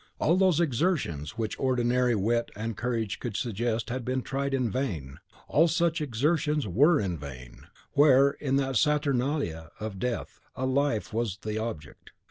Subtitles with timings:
[0.17, 5.19] All those exertions which ordinary wit and courage could suggest had been tried in vain.
[5.47, 11.37] All such exertions WERE in vain, where, in that Saturnalia of death, a life was
[11.45, 12.09] the object.